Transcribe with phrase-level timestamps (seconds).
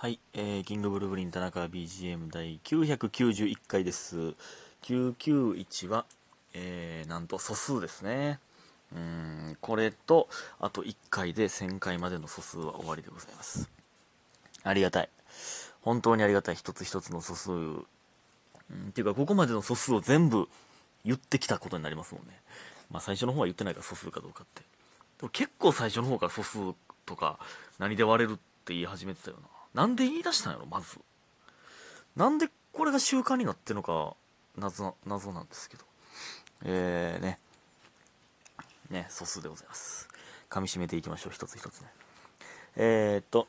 [0.00, 4.32] はい、えー、キングブルーブリン田中 BGM 第991回です。
[4.84, 6.06] 991は、
[6.54, 8.38] えー、なんと素数ですね。
[8.96, 13.68] うん、これと、あと1回で1000回までの素数は終わりでございます。
[14.62, 15.10] ありがたい。
[15.82, 17.50] 本当にありがたい一つ一つの素数。
[17.52, 17.84] うん、
[18.88, 20.48] っていうか、ここまでの素数を全部
[21.04, 22.40] 言ってきたことになりますもんね。
[22.90, 24.62] まあ最初の方は言ってないから素数かどうかって。
[25.18, 26.58] でも結構最初の方から素数
[27.04, 27.38] とか
[27.78, 29.59] 何で割れるって言い始めてたよな。
[29.74, 30.98] なんで言い出したんやろ、まず。
[32.16, 34.14] なんでこれが習慣になってるのか、
[34.56, 35.84] 謎、謎なんですけど。
[36.64, 37.38] えーね。
[38.90, 40.08] ね、素数でございます。
[40.48, 41.88] 噛み締めていきましょう、一つ一つね。
[42.76, 43.46] えー、っと、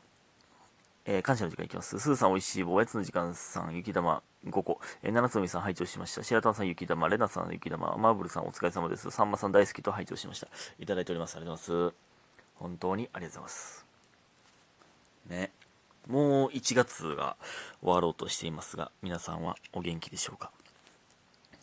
[1.04, 1.98] えー感謝の時間いきます。
[1.98, 6.22] スーさんおいしい棒、おやつの時間さん、雪玉5個、えー、七つのみさん拝聴しました。
[6.22, 9.10] 白玉さん雪玉、レナさん雪玉、マーブルさんお疲れ様です。
[9.10, 10.48] さんまさん大好きと拝聴しました。
[10.78, 11.36] いただいております。
[11.36, 11.96] ありがとうございます。
[12.54, 13.86] 本当にありがとうございます。
[15.26, 15.61] ね。
[16.08, 17.36] もう1月が
[17.80, 20.50] 終わろうとしていますが、皆さんはお元気でしょうか？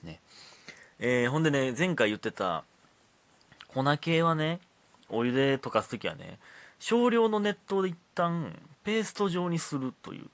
[0.04, 0.20] ね。
[1.00, 2.64] えーほんでね、前回言ってた、
[3.68, 4.60] 粉系はね、
[5.10, 6.40] お湯で溶かすときはね、
[6.80, 10.30] 少量の熱湯で一旦ペースト状にするという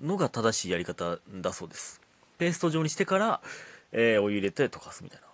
[0.00, 2.00] のが正しいやり方だそうです。
[2.38, 3.40] ペースト状にしてから、
[3.92, 5.26] えーお湯入れて溶かすみたいな。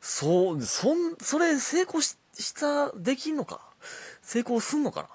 [0.00, 3.60] そう、そん、それ成功しした、できんのか？
[4.22, 5.08] 成功すんのかな？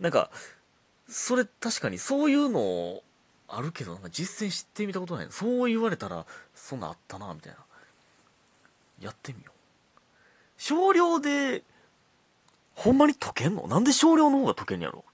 [0.00, 0.30] なんか、
[1.10, 3.02] それ確かにそういうの
[3.48, 7.58] あるけど、なんか実践してみたことないそう言われたら、そんなあったな、みたいな。
[9.00, 9.50] やってみよう。
[10.56, 11.62] 少量で、
[12.76, 13.66] ほんまに溶けんの？
[13.66, 15.04] なんで少量の方が溶けんやろ？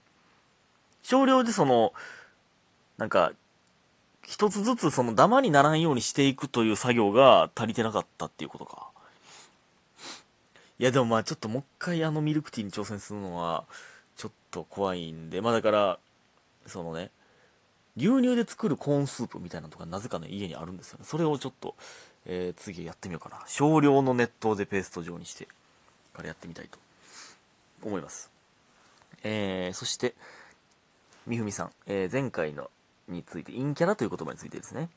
[1.01, 1.93] 少量でその、
[2.97, 3.31] なんか、
[4.25, 8.87] 一つずつそのダマにならんようにしていくという作業が足りてなかったっていうことか。
[10.79, 13.63] いやでもまあちょっともう一回あのミルクティーに挑戦するのは、
[14.17, 15.99] ちょっと怖いんで、まあだから、
[16.65, 17.11] そのね、
[17.95, 21.05] 牛乳で作るコーンスープみたいなのとかなぜかね家にあるんですよね。
[21.05, 21.75] それをちょっと、
[22.25, 23.41] えー次やってみようかな。
[23.47, 25.47] 少量の熱湯でペースト状にして、
[26.13, 26.77] からやってみたいと
[27.83, 28.29] 思います。
[29.23, 30.13] えー、そして、
[31.25, 32.69] みふみさん、えー前回の
[33.07, 34.89] について、陰キャラという言葉についてですね、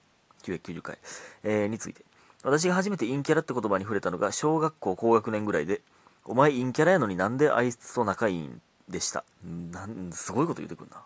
[0.42, 0.98] 990回、
[1.44, 2.04] えーについて。
[2.42, 5.82] 私が初めて陰キャラって言葉に触れたのが小学校高学年ぐらいで、
[6.24, 8.60] お前陰キャラやのになんであいつと仲いいん？
[8.90, 9.24] でした。
[9.72, 11.02] なん、すごいこと言うてくんな。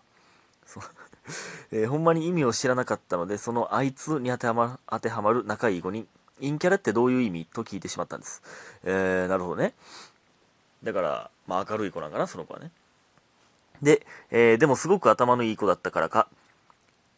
[1.72, 6.06] えーほんまに意味を知らなかったので、そのあいつに当てはま当てはまる仲いい子に、
[6.40, 8.42] 陰キャラってどういう意味と聞いてしまったんです。
[8.84, 9.74] えー、なるほどね。
[10.82, 12.70] だから、まあ明るい子なんかな、その子はね。
[13.82, 16.28] で、えーでもすごく頭のいい子だったからか、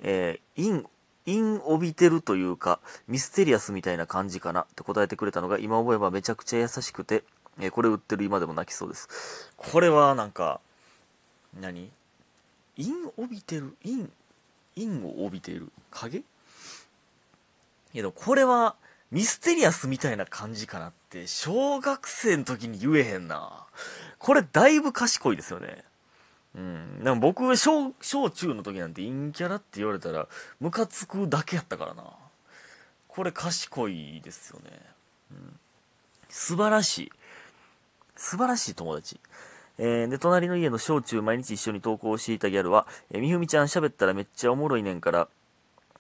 [0.00, 0.84] えー、陰、
[1.27, 7.25] 陰帯びてるというか、ミステリアスみたいな感じかなって答えてくれたのが、今思えばめちゃくちゃ優しくて、
[7.58, 9.50] えーこれ売ってる今でも泣きそうです。
[9.56, 10.60] これはなんか、
[11.60, 11.90] 何？
[12.76, 14.06] 陰帯びてる陰、
[14.76, 16.18] 陰を帯びている影？
[16.18, 16.24] い
[17.94, 18.76] やでもこれは、
[19.10, 23.64] ミステリアスみたいな感じかなって、小学生の時に言えへんな。
[24.18, 25.84] これだいぶ賢いですよね。
[26.56, 27.04] うん。
[27.04, 30.26] でも僕、小、小中の時なんて陰キャラって言われたら、
[30.60, 32.04] ムカつくだけやったからな。
[33.08, 34.80] これ賢いですよね。
[35.30, 35.58] うん。
[36.28, 37.12] 素晴らしい。
[38.16, 39.21] 素晴らしい友達。
[39.78, 45.28] えーで、隣の家の小中毎日一緒に投稿していたギャルは、えーみふみちゃん喋ったらめっちゃおもろいねんから、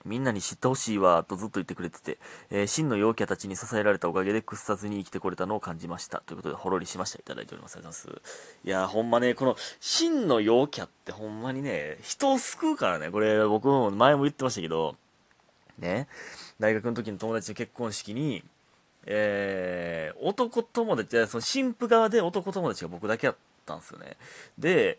[0.04, 2.18] みんなに知ってほしいわ、とずっと言ってくれてて、
[2.50, 6.22] えー真の陽キャたちに支えられたおかげで屈さずに生きてこれたのを感じました。
[6.24, 7.18] ということで、ほろりしました。
[7.18, 7.76] いただいております。
[7.76, 8.38] ありがとうございます。
[8.64, 14.96] いやー、ほんまね、この、真の陽キャってほんまにね、人を救うからね、これ僕も前も言ってましたけど、
[15.78, 16.08] ね、
[16.58, 18.42] 大学の時の友達の結婚式に、
[19.06, 24.16] えー、男友達、その新婦側で男友達が僕だけやったんですよね。
[24.58, 24.98] で、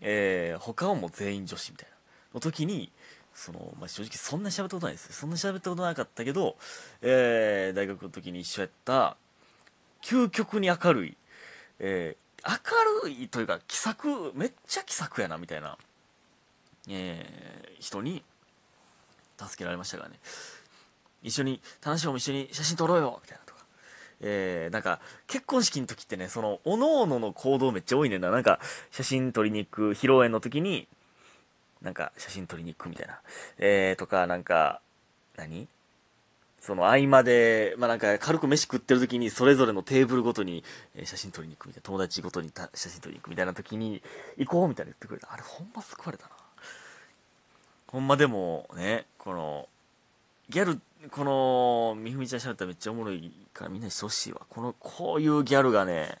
[0.00, 1.96] えー、他はもう全員女子みたいな。
[2.34, 2.92] の時に、
[3.34, 5.12] その、まあ、正直そんな喋ったことないですよ。
[5.12, 6.56] そんな喋ったことなかったけど、
[7.00, 9.16] えー、大学の時に一緒やった、
[10.02, 11.16] 究極に明るい、
[11.78, 12.60] えー、
[13.04, 15.78] 明るいというか、気さく、めっちゃ気さくやな、みたいな、
[16.88, 18.22] えー、人に、
[19.38, 20.18] 助けられましたからね。
[21.26, 23.64] 一緒に、楽しいも一緒に写真撮ろうよみたいなとか。
[24.20, 28.30] えー、なんか、結婚式の時ってね、その、おのおのの行動めっちゃ多いねんな。
[28.30, 30.88] なんか、写真撮りに行く、披露宴の時に、
[31.82, 33.20] なんか、写真撮りに行くみたいな。
[33.58, 34.80] えー、とか、なんか、
[35.36, 35.68] 何？
[36.58, 40.64] その合間で、まあ、なんか軽く飯食ってる時にそれぞれのテーブルごとに
[41.04, 44.02] 写真撮りに行くみたいな、友達ごとに写真撮りに行くみたいな時に、
[44.36, 45.32] 行こうみたいな言ってくれた。
[45.32, 46.30] あれほんま救われたな。
[47.86, 49.68] ほんまでもね、この、
[50.48, 54.42] ギャル、この、みふみちゃんしゃべったらめっちゃおもろいからみんなにしてほしいわ。
[54.48, 56.18] この、こういうギャルがね、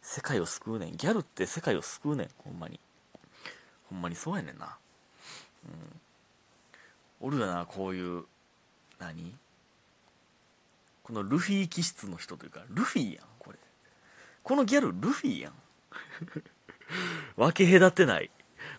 [0.00, 0.96] 世界を救うねん。
[0.96, 2.80] ギャルって世界を救うねん、ほんまに。
[3.90, 4.76] ほんまにそうやねんな。
[5.66, 6.00] うん。
[7.20, 8.24] おるよなこういう
[8.98, 9.34] 何？
[11.02, 13.58] このルフィ気質の人というかルフィやんこれ。
[14.42, 15.52] このギャルルフィやん。
[17.36, 18.30] 分け隔てない。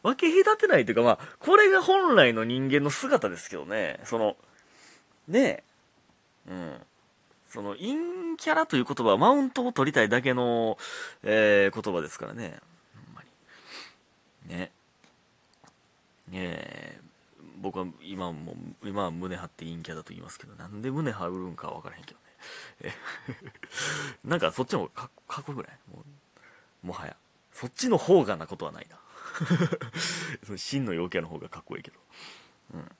[0.03, 3.99] 分け隔てないというかまあこれが本来の人間の姿ですけどね。
[4.03, 4.35] その
[5.27, 5.63] ねえ。
[6.51, 6.73] うん。
[7.49, 7.87] その陰
[8.37, 10.77] キャラという言葉はマウントを取りたいだけの、
[11.23, 12.59] えー、言葉ですからね。
[13.05, 13.23] ほんま
[14.47, 14.57] に。
[14.57, 14.71] ね。
[16.29, 16.99] ねえ。
[17.61, 22.19] 僕は今も今は胸張って陰キャだと言いますけどなんで胸張るんかは分からへんけど
[22.81, 22.95] ね。
[24.23, 25.77] なんかそっちの方がかかっこよくない？
[25.91, 26.03] も
[26.83, 27.15] もはや。
[27.51, 28.97] そっちの方がなことはないな。
[30.45, 31.99] その真の陽キャの方がかっこいいけど。
[32.75, 32.91] うん。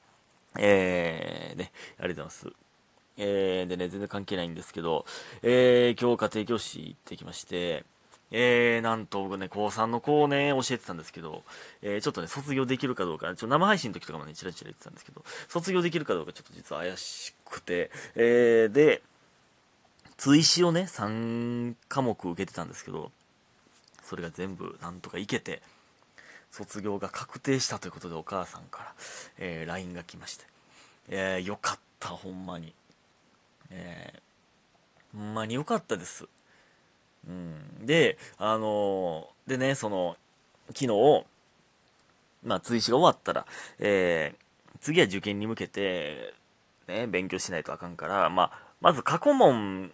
[0.58, 2.54] えー、ねありがとうございます。
[3.18, 5.06] えー、でね全然関係ないんですけど、
[5.42, 7.84] えー、今日家庭教師行ってきまして
[8.32, 11.44] えー、なんと僕ね、高3の子をね、教えてたんですけど、
[11.82, 19.02] えー、ちょっとね、卒業できるかどうか、ちょ生配信の時とかもね、チラチラ言ってたんですけど、卒業できるかどうかちょっと実は怪しくて、えー、で、
[20.18, 23.12] 追試をね、3科目受けてたんですけど、
[24.04, 25.62] それが全部なんとかいけて、
[26.52, 28.94] 卒業が確定したということでお母さんから、
[29.38, 30.46] えー、LINE が来まして、
[31.10, 32.74] えー、よかった、ほんまに。
[33.72, 36.28] えー、ほんまによかったです。
[37.28, 40.18] うん、で、あのー、でね、その、
[40.70, 41.26] 昨日、
[42.44, 43.46] まあ、追試が終わったら、
[43.80, 46.34] えー、次は受験に向けて、
[46.88, 48.52] ね、勉強しないとあかんから、まあ、
[48.82, 49.92] まず過去問、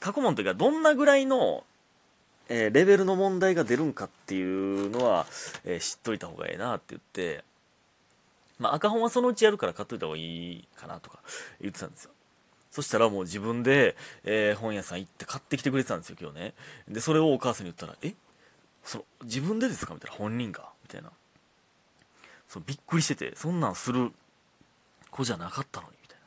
[0.00, 1.64] 過去問というか、どんなぐらいの、
[2.48, 5.26] えー、レベルの問題が出るんかっていうのは、
[5.64, 7.44] えー、知っといた方がええなって言って、
[8.58, 11.18] まあ、赤本はそのうちやるから買っといた方がいいかなとか
[11.60, 12.10] 言ってたんですよ。
[12.70, 16.54] そしたらもう自分で、えー、本屋さん行って買ってきてくれてたんですよ、今日ね。
[16.88, 18.14] で、それをお母さんに言ったら、え？
[18.84, 19.94] その、自分でですか？
[19.94, 20.68] みたいな、本人が？
[20.82, 21.10] みたいな。
[22.48, 24.10] そのびっくりしてて、そんなんする
[25.10, 26.24] 子じゃなかったのに、みたいな。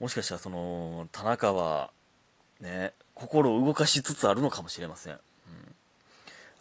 [0.00, 1.90] もしかしたら、その、田中は、
[2.62, 5.14] ね、心を動かしつつあるのかもしれません。
[5.14, 5.20] うん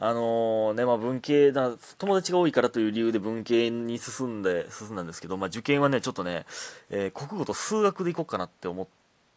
[0.03, 6.47] あのー、ね、まあ文系だ、友達が多いからという理由で文系に進んで、進んだんですけど、まあ受験はね、ちょっとね、
[6.89, 8.87] えー、国語と数学でいこうかなって思っ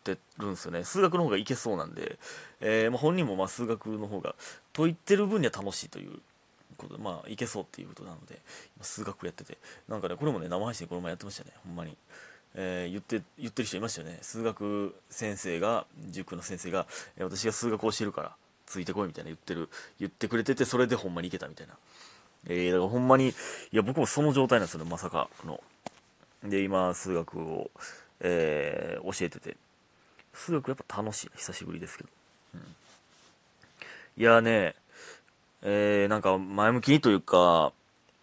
[0.04, 0.84] てるんですよね。
[0.84, 2.18] 数学の方がいけそうなんで、
[2.62, 4.34] えー、まあ本人もまあ数学の方が、
[4.72, 6.18] 解いてる分には楽しいという
[6.78, 8.40] ことで、まあいけそうっていうことなので、
[8.80, 11.94] 数学やってて、なんかね、これもね、生配信この前やってましたね、ほんまに。
[12.54, 14.18] えー、言って、言ってる人いましたよね。
[14.22, 16.86] 数学先生が、塾の先生が、
[17.16, 18.36] えー、私が数学を教えるから、
[18.66, 19.68] ついてこいみたいな言ってる、
[19.98, 21.74] 言ってくれてて、それでほんまにいけたみたいな。
[22.46, 23.32] えー、だからほんまに、い
[23.72, 25.62] や、僕もその状態なんですよね、まさかの。
[26.44, 27.70] で、今、数学を、
[28.20, 29.56] えー、教えてて。
[30.32, 31.30] 数学やっぱ楽しい。
[31.36, 32.10] 久しぶりですけど。
[32.54, 32.60] うん。
[34.16, 34.74] いやね、
[35.62, 37.72] えー、なんか前向きにというか、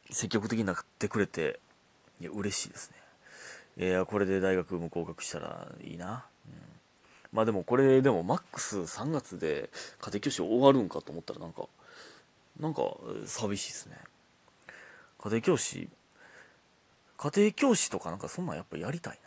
[0.10, 1.60] 積極的になってくれて、
[2.20, 3.01] いや、嬉しいですね。
[3.78, 6.26] いや、これで大学も合格したらいいな。
[6.48, 6.54] うん。
[7.32, 9.70] まあでもこれでもマックス3月で
[10.00, 11.68] 家庭教師終わるんかと思ったらなんか
[12.60, 12.82] なんか
[13.26, 13.98] 寂しいですね。
[15.20, 15.90] 家庭教師
[17.18, 19.20] 家庭教師とかなんかそんなんやっぱやりたい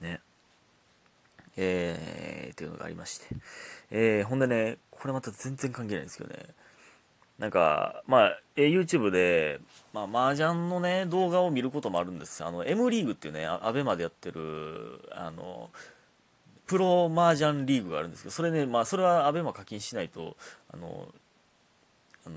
[0.00, 0.08] な。
[0.08, 0.20] ね。
[1.56, 3.26] えー、っていうのがありまして。
[3.90, 6.46] えー、ほんでねこれまた全然関係ないんですけどね。
[7.42, 9.58] なんか、まあ、え YouTube で、
[9.92, 12.44] まあ、麻雀のね、動画を見ることもあるんです。
[12.44, 15.68] あの、M リーグっていうね、アベマでやってる、あの、
[16.72, 20.38] プロ麻雀リーグがあるんですけどそれねまあそれは ABEMA 課金しないと
[20.72, 21.08] あの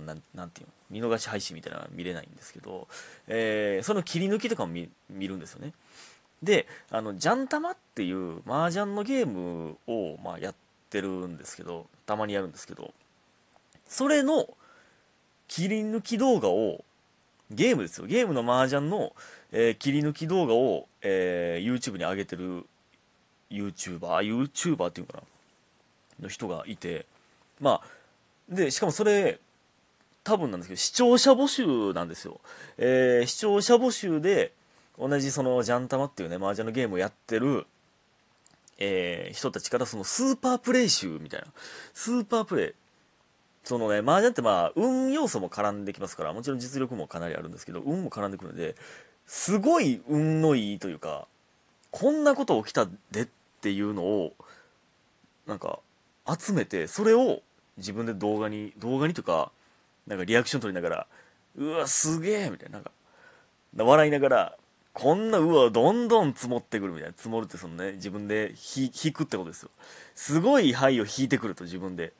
[0.06, 2.90] ななんていうの見逃し配信みたいなのは見れないんですけど、
[3.28, 5.72] えー、その切り抜きとかも見見るんですよね
[6.44, 10.56] であのジャンタマっていう麻雀のゲームを、まあ、やっ
[10.90, 12.92] てるんですけどたまにやるんですけど
[13.88, 14.50] それの
[15.48, 16.84] 切り抜き動画を
[17.52, 19.14] ゲームですよゲームの麻雀の、
[19.52, 22.66] えー、切り抜き動画を、えー、YouTube に上げてる
[23.52, 25.24] YouTuber、YouTuber っていうかな、
[26.24, 27.06] の人がいて、
[27.60, 27.88] まあ、
[28.50, 29.40] で、しかもそれ、
[30.24, 32.40] 多分なんですけど、視聴者募集なんですよ。
[32.78, 34.52] えー、視聴者募集で、
[34.98, 37.66] 同じその、ジャンタマっていうね、麻雀のゲームをやってる、
[38.78, 41.48] えー、人たちからそのスーパープレイ集みたいな。
[41.94, 42.74] スーパープレイ。
[43.66, 48.76] そのね、麻雀ってまあ、運要素も絡んできますから、もちろん実力もかなりあるんですけど、運も絡んでくるんで、
[49.28, 51.28] すごい運のいいというか、
[51.96, 53.28] こんなこと起きたでっ
[53.62, 54.34] ていうのを
[55.48, 55.80] なんか
[56.28, 57.42] 集めてそれを
[57.78, 59.50] 自分で動画に動画にとか
[60.06, 61.08] なんかリアクション取りながら
[61.58, 62.92] うわすげえみたいななんか
[63.78, 64.58] 笑いながら
[64.92, 69.70] こんなうわどんどん積もってくるみたいな積もるってそのね自分で引くってことですよ。
[70.16, 72.14] すごい牌を引いてくると自分で。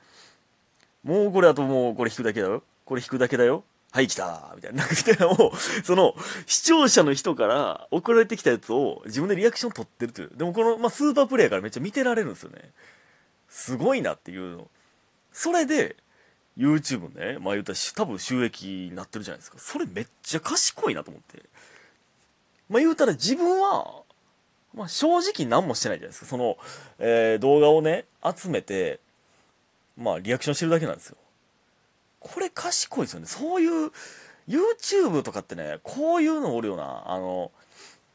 [1.06, 3.64] もうこれあともうこれ引くだけだよこれ引くだけだよ
[3.96, 5.54] はい、来たみたいな、みたいなを、
[5.86, 6.16] その、
[6.48, 10.32] 視聴者の人から送られてきたやつを自分でリアクション取ってるという。
[10.36, 12.72] でもこの、まあ、スーパープレイヤーからめっちゃ見てられるんですよね。
[13.48, 14.68] すごいなっていうの。
[15.32, 15.96] それで、
[16.58, 19.60] YouTube ね、まあ言ったら多分収益になってるじゃないですか。
[19.60, 21.44] それめっちゃ賢いなと思って。
[22.70, 24.04] まあ言うたら自分は、
[24.74, 26.26] まあ正直何もしてないじゃないですか。
[26.26, 26.58] その、
[27.00, 29.00] えー、動画をね、集めて、
[29.98, 31.18] まあリアクションしてるだけなんですよ。
[32.20, 33.28] これ賢いですよね。
[33.28, 33.92] そういう、
[34.48, 37.04] YouTube とかってね、こういうのおるよな。
[37.08, 37.52] あの、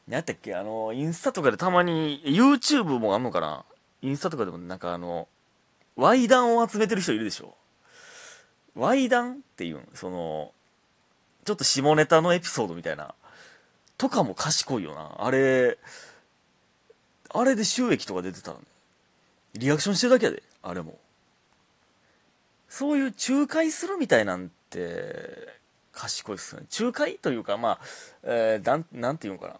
[0.07, 0.55] 何やったっけ？
[0.55, 3.65] あの、インスタとかでたまに、YouTube もあんのかな？
[4.03, 5.29] インスタとかでもなんかあの、
[5.97, 7.55] ワイダンを集めてる人いるでしょ
[8.75, 10.53] ワイダンっていうその、
[11.45, 13.15] ちょっと下ネタのエピソードみたいな、
[13.99, 15.17] とかも賢いよな。
[15.19, 15.79] あれ、
[17.29, 18.65] あれで収益とか出てたらね、
[19.55, 20.97] リアクションしてるだけやで、あれも。
[22.71, 25.49] そういう仲介するみたいなんて、
[25.93, 26.63] 賢いっすね。
[26.81, 27.81] 仲介というか、まあ、
[28.23, 29.55] えー、なん、なんていうのかな。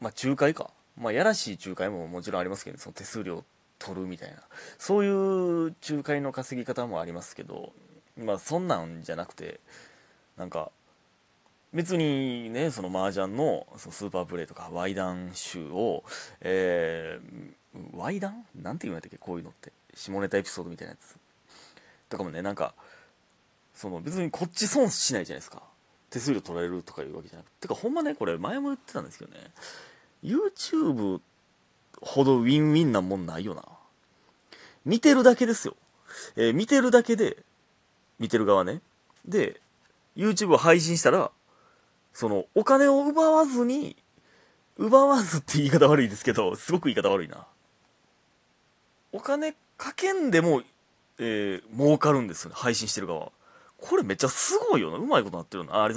[0.00, 0.70] まあ、仲介か。
[0.98, 3.44] まあ、やらしい仲介ももちろんありますけど、その手数料
[3.78, 4.38] 取るみたいな。
[4.78, 7.72] そういう仲介の稼ぎ方もありますけど、
[8.16, 9.60] まあ、そんなんじゃなくて、
[10.36, 10.72] なんか、
[11.74, 16.04] 別にね、その麻雀のそのスーパープレイとか、ワイダン集を、
[16.40, 18.44] えー、ワイダン？
[18.54, 19.16] なんて言うんやったっけ？
[19.16, 19.72] こういうのって。
[19.94, 21.16] 下ネタエピソードみたいなやつ。
[22.12, 22.74] とかもね、なんか、
[23.74, 25.62] その別にこっち損しないじゃないですか。
[26.10, 27.62] 手数料取られるとかいうわけじゃなくて。
[27.62, 29.50] てかほんまね、これ前も言ってたんですけどね、
[30.22, 31.20] YouTube
[32.02, 33.64] ほどウィンウィンなもんないよな。
[34.84, 35.74] 見てるだけですよ。
[36.36, 37.38] えー、見てるだけで、
[38.18, 38.82] 見てる側ね。
[39.24, 39.60] で、
[40.14, 41.30] YouTube を配信したら、
[42.12, 43.96] その、お金を奪わずに、
[44.76, 47.46] 奪わずって言い方悪いですけど、すごく言い方悪いな。
[49.12, 50.62] お金かけんでも、
[51.24, 53.30] えー、儲かるんですよね、配信してる側。
[53.78, 54.96] これめっちゃすごいよな。
[54.96, 55.82] うまいことなってるな。
[55.82, 55.88] あ